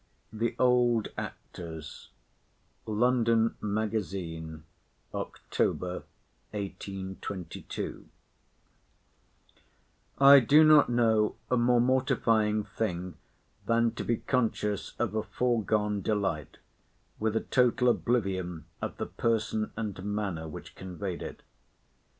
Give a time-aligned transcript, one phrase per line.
[0.33, 2.09] THE OLD ACTORS
[2.87, 4.63] (London Magazine,
[5.13, 6.05] October,
[6.53, 8.07] 1822)
[10.17, 13.13] I do not know a more mortifying thing
[13.67, 16.57] than to be conscious of a foregone delight,
[17.19, 21.43] with a total oblivion of the person and manner which conveyed it.